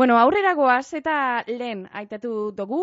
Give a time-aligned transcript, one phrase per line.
[0.00, 1.14] Bueno, aurrera goaz eta
[1.46, 2.78] lehen aitatu dugu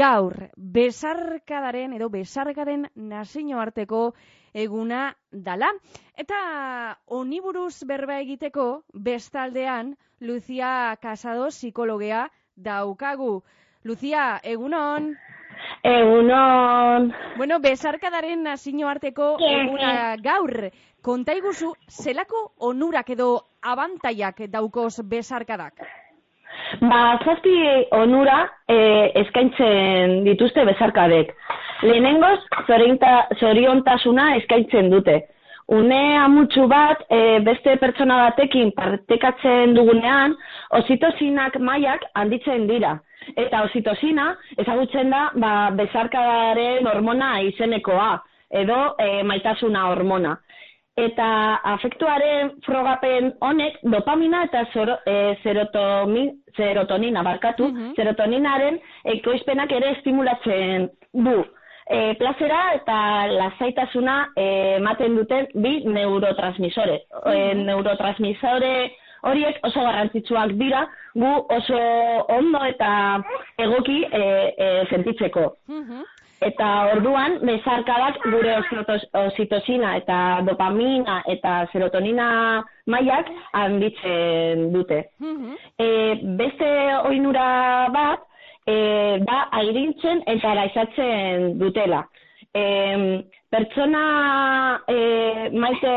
[0.00, 0.36] gaur
[0.74, 4.02] besarkadaren edo besarkaren nazio arteko
[4.54, 5.00] eguna
[5.48, 5.72] dala.
[6.14, 6.36] Eta
[7.20, 12.20] oniburuz berba egiteko bestaldean Lucia Casado psikologea
[12.54, 13.42] daukagu.
[13.82, 15.08] Lucia, egunon?
[15.82, 17.10] Egunon.
[17.36, 20.54] Bueno, besarkadaren nazio arteko eguna gaur.
[21.02, 25.99] Konta iguzu, zelako onurak edo abantaiak daukoz besarkadak?
[26.78, 27.52] Ba, zazpi
[27.96, 28.76] onura e,
[29.24, 31.32] eskaintzen dituzte bezarkadek.
[31.82, 32.38] Lehenengoz,
[33.40, 35.16] zoriontasuna eskaintzen dute.
[35.70, 40.36] Une amutsu bat, e, beste pertsona batekin partekatzen dugunean,
[40.78, 42.96] ositosinak mailak handitzen dira.
[43.36, 48.12] Eta ositosina ezagutzen da ba, bezarkadaren hormona izenekoa,
[48.62, 50.38] edo e, maitasuna hormona
[50.98, 55.36] eta afektuaren frogapen honek dopamina eta zero, e,
[56.56, 58.78] serotonina barkatu, mm serotoninaren
[59.16, 61.40] ekoizpenak ere estimulatzen du.
[61.90, 64.44] E, plazera eta lasaitasuna e,
[64.78, 67.00] ematen duten bi neurotransmisore.
[67.26, 68.74] E, neurotransmisore
[69.26, 71.80] horiek oso garrantzitsuak dira gu oso
[72.36, 72.92] ondo eta
[73.58, 74.22] egoki e,
[74.56, 75.50] e, sentitzeko.
[76.40, 78.54] Eta orduan, bezarkadak gure
[79.26, 82.28] ositosina eta dopamina eta serotonina
[82.88, 85.04] mailak handitzen dute.
[85.20, 85.58] Mm
[86.40, 86.70] beste
[87.10, 88.24] oinura bat,
[88.66, 92.02] e, da airintzen eta raizatzen dutela.
[92.54, 92.64] E,
[93.50, 94.04] pertsona,
[94.88, 94.98] e,
[95.52, 95.94] maite,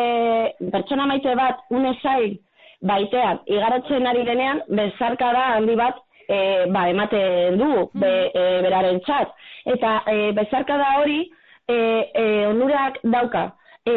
[0.71, 2.37] pertsona maite bat une zail
[2.83, 9.33] baitean igaratzen ari denean, bezarkada handi bat e, ba, ematen du be, e, beraren txat.
[9.75, 11.19] Eta e, bezarka da hori
[11.67, 13.49] e, e, onurak dauka.
[13.85, 13.95] E,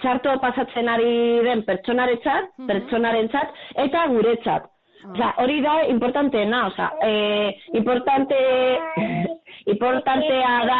[0.00, 1.12] txarto pasatzen ari
[1.44, 3.54] den pertsonare txat, pertsonaren txat,
[3.86, 4.68] eta gure txat.
[5.08, 8.38] Osa, hori da importanteena, osa, e, importante,
[9.74, 10.78] importantea da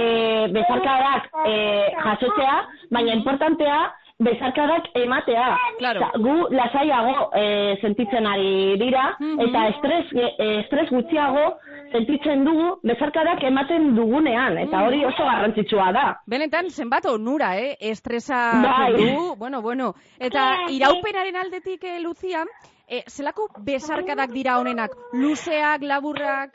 [0.00, 0.06] e,
[0.54, 1.56] bezarkadak e,
[1.98, 2.56] jasotzea,
[2.94, 3.78] baina importantea
[4.18, 5.56] bezarkadak ematea.
[5.78, 6.00] Claro.
[6.18, 9.40] gu lasaiago e, sentitzen ari dira, Mhm.
[9.40, 11.58] eta estres, e, estres gutxiago
[11.92, 16.20] sentitzen dugu bezarkadak ematen dugunean, eta hori oso garrantzitsua da.
[16.26, 17.76] Benetan, zenbat onura, eh?
[17.80, 18.92] Estresa Bai.
[18.96, 19.94] du, bueno, bueno.
[20.18, 22.44] Eta iraupenaren aldetik, eh, Lucia,
[22.88, 24.90] eh, zelako besarkadak dira honenak?
[25.12, 26.50] Luzeak, laburrak?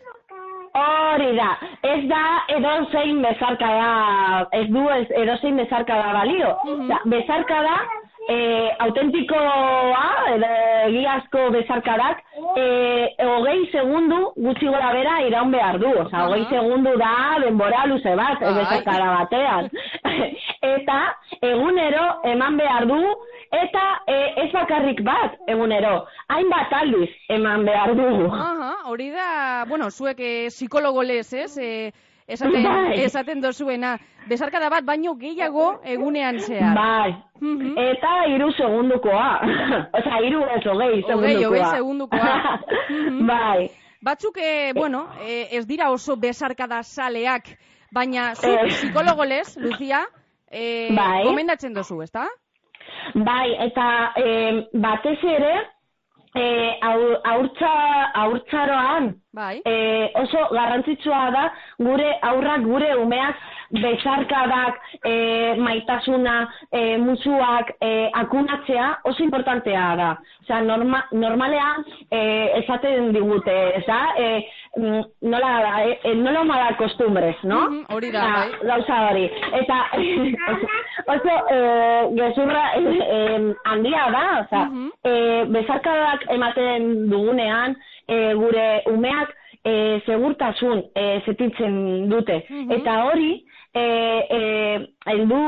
[0.74, 1.52] Hori da,
[1.86, 2.22] ez da
[2.56, 6.56] edozein bezarkada, ez du ez edozein bezarkada balio.
[6.66, 6.88] Mhm.
[6.90, 7.76] Da, bezarkada,
[8.28, 8.38] e,
[8.86, 10.06] autentikoa,
[10.88, 12.24] egiazko bezarkadak,
[12.58, 12.66] e,
[13.22, 15.92] hogei segundu gutxi gora bera iraun behar du.
[15.92, 16.26] Osa, Aha.
[16.28, 17.14] hogei segundu da
[17.46, 19.70] denbora luze bat, bezarkada batean.
[20.76, 21.00] eta
[21.54, 23.02] egunero eman behar du,
[23.54, 28.08] eta e, ez bakarrik bat egunero, hainbat aldiz eman behar du.
[28.32, 31.58] Aha, hori da, bueno, zuek eh, psikologo lez, ez?
[31.58, 31.92] Eh,
[32.28, 33.00] esaten, Bai.
[33.04, 33.98] esaten dozuena.
[34.28, 36.76] Besarkada bat, baino gehiago egunean zehar.
[36.76, 37.14] Bai.
[37.42, 37.74] Mhm.
[37.78, 39.30] Eta hiru segundukoa.
[40.00, 41.48] Osea, hiru ez hogei segundukoa.
[41.48, 42.60] hogei segundukoa.
[42.90, 43.28] Mhm.
[43.28, 43.70] bai.
[44.04, 47.58] Batzuk, eh, bueno, eh, ez dira oso besarkada saleak,
[47.92, 50.02] baina zu psikologo lez, Lucia,
[50.52, 51.24] eh, Bai.
[51.24, 52.26] gomendatzen dozu, ezta?
[53.14, 55.54] Bai, eta eh, batez ere,
[56.36, 57.74] eh, aur, aurtza,
[58.24, 59.62] aurtzaroan, Bai.
[59.66, 61.44] eh, oso garrantzitsua da
[61.78, 63.36] gure aurrak, gure umeak
[63.74, 70.10] bezarkadak, e, maitasuna, e, musuak, e, akunatzea oso importantea da.
[70.44, 72.20] Osea, norma, normalean e,
[72.60, 74.00] esaten digute, ez da?
[74.18, 74.28] E,
[74.78, 75.02] mm,
[75.32, 75.54] nola,
[76.04, 77.62] e, nola mala kostumbres, no?
[77.70, 78.52] Mhm, hori da, bai.
[78.62, 79.26] Gauza hori.
[79.62, 79.80] Eta
[81.08, 81.58] oso, e,
[82.16, 84.90] gezurra e, e, handia da, osea, Mhm.
[85.04, 87.76] e, bezarkadak ematen dugunean,
[88.08, 89.30] e, gure umeak
[89.66, 92.44] e, segurtasun e, setitzen dute.
[92.50, 92.72] Mhm.
[92.72, 93.84] Eta hori, e,
[94.30, 94.42] e,
[95.06, 95.40] eldu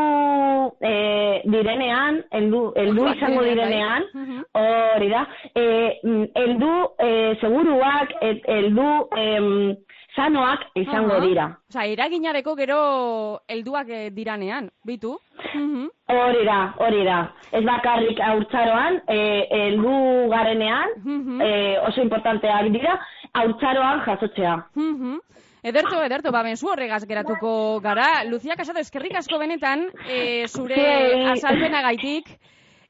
[0.81, 4.93] e, direnean, eldu, eldu Orduak izango direnean, bai.
[4.95, 8.87] Hori da, e, mm, eldu e, seguruak, e, eldu
[9.17, 9.75] em,
[10.15, 11.49] sanoak izango dira.
[11.69, 15.17] Osa, eraginareko gero helduak eh, diranean, bitu?
[15.53, 15.87] Mhm.
[16.07, 17.19] Hori da, hori da.
[17.51, 21.41] Ez bakarrik haurtzaroan, e, eldu garenean, Mhm.
[21.41, 22.99] e, oso importanteak dira,
[23.33, 24.55] haurtzaroan jasotzea.
[24.75, 25.17] Mhm.
[25.63, 28.23] Ederto, ederto, ba, benzu horregaz geratuko gara.
[28.25, 31.25] Lucia Casado, eskerrik asko benetan, eh, zure Zuei.
[31.31, 32.29] azalpenagaitik,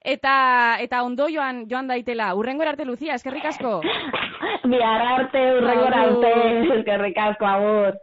[0.03, 2.33] eta eta ondo joan, joan daitela.
[2.35, 3.81] Urrengora arte, Lucia, eskerrik asko.
[4.63, 6.25] Bihar arte, urrengora Agur.
[6.25, 7.93] arte, eskerrik asko, agur.